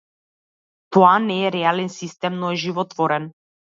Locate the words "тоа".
0.95-1.11